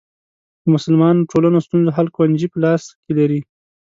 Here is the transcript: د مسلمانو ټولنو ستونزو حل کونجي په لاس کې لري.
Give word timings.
د 0.61 0.65
مسلمانو 0.75 1.27
ټولنو 1.31 1.57
ستونزو 1.65 1.95
حل 1.97 2.07
کونجي 2.17 2.47
په 2.51 2.57
لاس 2.63 2.83
کې 3.03 3.11
لري. 3.19 3.41